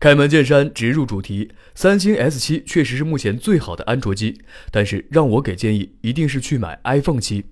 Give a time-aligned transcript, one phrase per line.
[0.00, 1.50] 开门见山，直入主题。
[1.74, 7.44] 三星 S7 确实是目前最好的安卓机，但是让我给建议，一定是去买 iPhone 七。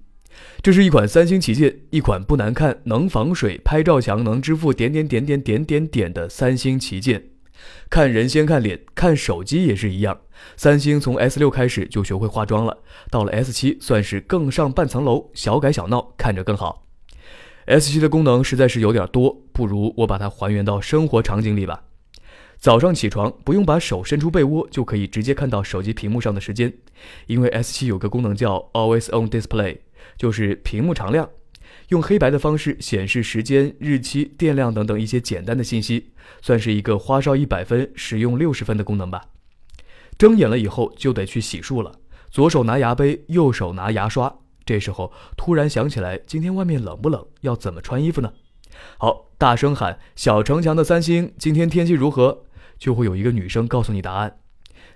[0.62, 7.22] 这是一款三星旗舰，一款不难看、能防水、拍照强、能支付点点点点点点点的三星旗舰。
[7.90, 10.18] 看人先看脸，看手机也是一样。
[10.56, 12.78] 三星从 S6 开始就学会化妆了，
[13.10, 16.86] 到了 S7 算是更上半层楼，小改小闹，看着更好。
[17.66, 21.82] S7 的功能实在是有点多，不如我把它还原到生活场景里吧。
[22.60, 26.72] 早上起床不用把手伸出被窝，就可以直接看到手机屏幕上的时间，
[27.26, 29.78] 因为 S7 有个功能叫 Always On Display，
[30.16, 31.30] 就是屏幕常亮，
[31.90, 36.10] 用黑白的方式显示时间、日期、电量等等一些简单的信息，
[36.42, 39.22] 算是一个花哨一百分、实用六十分的功能吧。
[40.18, 41.92] 睁眼了以后就得去洗漱了，
[42.28, 48.32] 左手拿牙杯，右手拿牙刷，这时候突然想起来今天外面冷不冷，要怎么穿衣服呢？
[48.98, 52.46] 好，大声喊“小城墙的三星，今天天气如何？”
[52.78, 54.38] 就会有一个女生告诉你答案。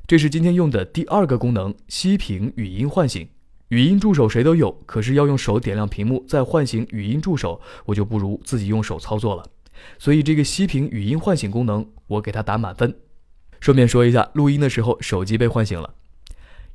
[0.06, 3.28] 这是今天用的第二个功能——息屏语音唤醒。
[3.68, 9.44] 语音助手谁都有，可是要用手点亮屏幕再唤醒语音助手，我就不如自己用手操作了。
[9.98, 12.94] 所以这个息屏语音唤醒功能，我给它打满分。
[13.60, 15.94] 顺便说一下，录音的时候手机被唤醒了。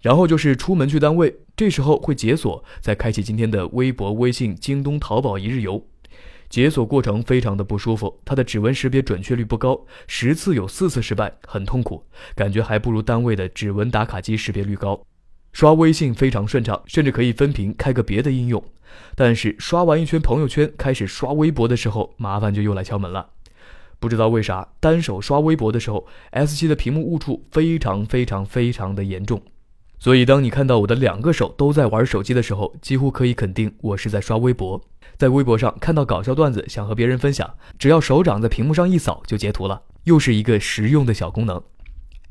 [0.02, 5.86] 然后就是出门去单位，这时候会解锁，再开启今天的微博、微信、京东、淘宝一日游。
[6.50, 12.04] 解锁过程非常的不舒服，它的指纹识别准确率不高，十次有四次失败，很痛苦，
[12.36, 15.00] 感觉还不如单位的指纹打卡机识别率高。
[15.52, 18.64] 刷微信非常顺畅，甚至可以分屏开个别的应用。
[19.16, 23.30] 但是刷完一圈朋友圈，开始刷微博的时候，麻烦就又来敲门了。
[24.00, 29.42] 不知道为啥，单手刷微博的时候，S7 的屏幕误触非常非常非常的严重。
[30.00, 34.82] 所以当你看到我的两个手都在玩手机的时候，几乎可以肯定我是在刷微博。
[35.18, 41.62] 在微博上看到搞笑段子，想和别人分享，只要手掌在屏幕上一扫就截图了，又是一个实用的小功能。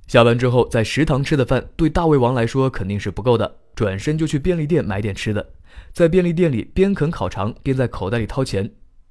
[0.06, 5.44] 下班之后在食堂吃的饭，对大胃王来说肯定是不够的，转身就去便利店买点吃的。
[5.92, 8.70] 在便利店里边啃烤肠边在口袋里掏钱。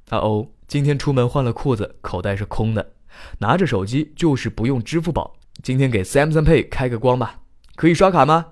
[0.10, 2.94] 啊哦，今天出门换了裤子，口袋是空的，
[3.40, 5.36] 拿着手机就是不用支付宝。
[5.62, 7.42] 今天给 Samsung Pay 开个光吧，
[7.76, 8.48] 可以刷卡吗？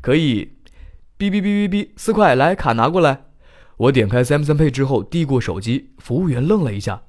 [0.00, 0.56] 可以。
[1.18, 3.24] 哔哔哔哔哔，四块，来卡拿过来。
[3.76, 7.02] 我点开 Samsung Pay 之后，递过手机，服务员愣了一下：“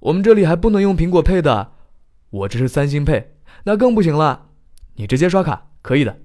[0.00, 1.72] 我们这里还不能用苹果 Pay 的，
[2.30, 3.24] 我这是三星 Pay，
[3.64, 4.48] 那更不行了。
[4.96, 6.18] 你直接刷卡可以的。”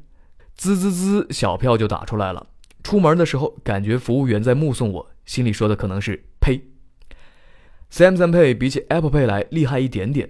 [0.56, 2.47] 滋滋滋，小票就打出来了。
[2.83, 6.61] 出门的时候，感觉服务员在目送我，心里说的可能是“呸”。
[7.91, 10.29] Samsung Pay 比起 Apple Pay 来厉害一点点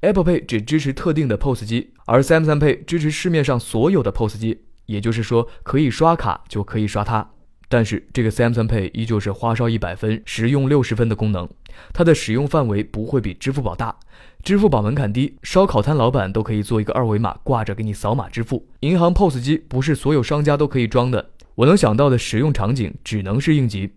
[0.00, 7.30] ，Apple Pay 只支持特定的 POS 机，而 Samsung Pay 支持市面上所有的 POS 机，也就是说可以刷卡就可以刷它。
[7.68, 11.48] 但是这个 Samsung Pay 依旧是花哨一百分、实用六十分的功能，
[11.94, 13.96] 它的使用范围不会比支付宝大。
[14.42, 18.66] 支付宝门槛低，烧烤摊老板都可以做一个二维码挂着给你扫码支付。
[18.80, 21.30] 银行 POS 机不是所有商家都可以装的。
[21.54, 23.92] 我能想到的使用场景只能是应急，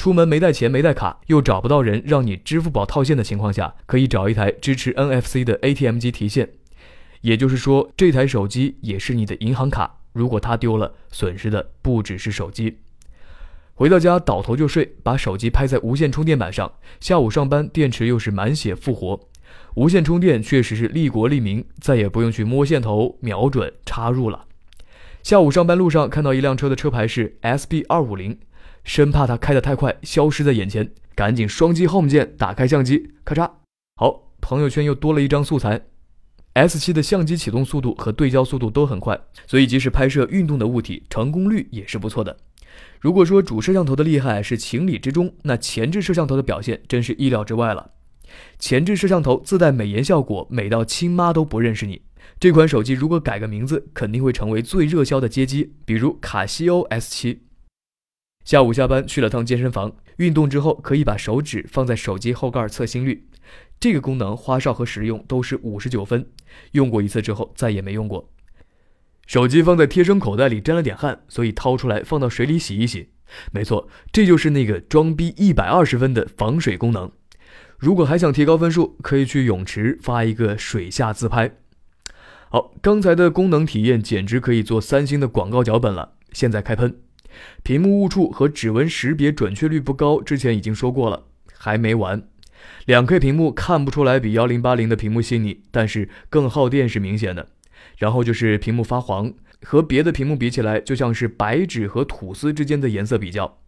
[0.00, 6.48] 出门没带钱没带卡，又找不到人让你支付宝套现的情况下，可以找一台支持 NFC 的 ATM 机提现。
[7.20, 12.78] 也就是说，这台手机也是你的银行卡，如果它丢了，损失的不只是手机。
[13.74, 16.72] 回到家倒头就睡，把手机拍在无线充电板上。
[16.98, 19.20] 下午上班，电池又是满血复活。
[19.74, 24.46] 无线充电确实是利国利民，再也不用去摸线头、瞄准、插入了。
[25.22, 28.38] 下午上班路上看到一辆车的车牌是 SB 二五零，
[28.84, 33.50] 生怕它开得太快消失在眼前，赶紧双击 Home 键，打开相机，咔嚓，
[33.96, 35.82] 好，朋友圈又多了一张素材。
[36.54, 42.36] S7 的相机启动速度和对焦速度都很快，所以即使拍摄运动的物体，成功率也是不错的。
[43.00, 47.92] 如果说主摄像头的厉害是情理之中，那前置摄像头的表现真是意料之外了。
[48.58, 52.02] 前置摄像头自带美颜效果，美到亲妈都不认识你。
[52.38, 57.38] 这款手机如果改个名字，肯定会成为最热销的街机，比如卡西欧 S7。
[58.44, 63.26] 下午下班去了趟健身房，运动之后可以把手指放在手机后盖测心率，
[63.78, 66.26] 这个功能花哨和实用都是五十九分。
[66.72, 68.30] 用过一次之后再也没用过。
[69.26, 73.10] 手机放在贴身口袋里沾了点汗，所以掏出来放到水里洗一洗。
[73.52, 77.12] 没错，这就是那个装逼一百二十分的防水功能。
[77.78, 81.58] 如果还想提高分数，可以去泳池发一个水下自拍。
[82.48, 86.14] 好，刚才的功能体验简直可以做三星的广告脚本了。
[86.32, 87.00] 现在开喷，
[87.62, 91.24] 屏幕误触和指纹识别准确率不高，之前已经说过了，
[91.56, 92.22] 还没完。
[92.86, 97.48] 两 K 屏幕看不出来比幺零八零的屏幕细腻，但是更耗电是明显的。
[97.96, 99.32] 然后就是屏幕发黄，
[99.62, 103.58] 和别的屏幕比起来，就像是白纸和吐司之间的颜色比较。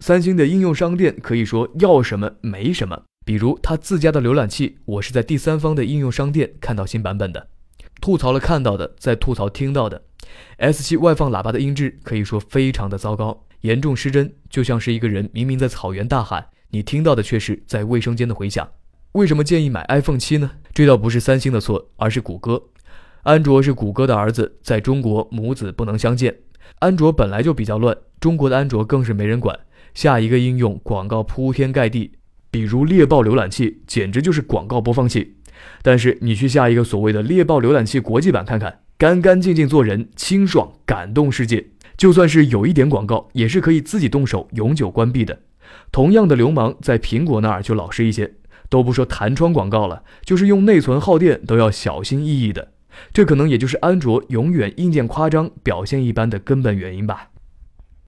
[0.00, 7.48] 三星的应用商店可以说要什么没什么，比如它自家的浏览器，我是在第三方的应用商店看到新版本的。
[8.02, 10.02] 吐槽了看到的，再吐槽听到的。
[10.58, 18.68] S7 外放喇叭的音质可以说非常的糟糕，严重失真，就像是一个人明明在草原大喊，你听到的却是在卫生间的回响。
[19.12, 20.50] 为什么建议买 iPhone 七呢？
[20.74, 22.60] 这倒不是三星的错，而是谷歌。
[23.22, 26.36] 安卓是谷歌的儿子，在中国母子不能相见。
[26.80, 29.56] 安卓本来就比较乱，中国的安卓更是没人管。
[29.94, 32.10] 下一个应用广告铺天盖地，
[32.50, 35.36] 比如猎豹浏览器，简直就是广告播放器。
[35.82, 41.66] 但是你去下一个所谓的猎豹浏览器国际版看看，干干净净做人，清爽感动世界。
[41.96, 45.40] 就算是有一点广告，也是可以自己动手永久关闭的。
[45.90, 48.32] 同样的流氓在苹果那儿就老实一些，
[48.68, 52.68] 都不说弹窗广告了，就是用内存耗电都要小心翼翼的。
[53.12, 57.28] 这可能也就是安卓永远硬件夸张、表现一般的根本原因吧。